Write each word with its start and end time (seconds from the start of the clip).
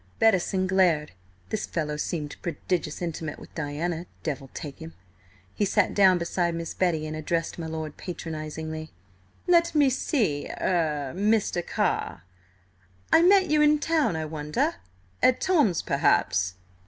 Bettison 0.17 0.65
glared. 0.65 1.11
This 1.49 1.67
fellow 1.67 1.95
seemed 1.95 2.35
prodigious 2.41 3.03
intimate 3.03 3.37
with 3.37 3.53
Diana, 3.53 4.07
devil 4.23 4.49
take 4.55 4.79
him! 4.79 4.95
He 5.53 5.63
sat 5.63 5.93
down 5.93 6.17
beside 6.17 6.55
Miss 6.55 6.73
Betty, 6.73 7.05
and 7.05 7.15
addressed 7.15 7.59
my 7.59 7.67
lord 7.67 7.97
patronisingly. 7.97 8.89
"Let 9.45 9.75
me 9.75 9.91
see–er–Mr. 9.91 11.67
Carr. 11.67 12.23
Have 13.13 13.25
I 13.25 13.27
met 13.27 13.51
you 13.51 13.61
in 13.61 13.77
town, 13.77 14.15
I 14.15 14.25
wonder? 14.25 14.77
At 15.21 15.39
Tom's, 15.39 15.83
perhaps?" 15.83 16.55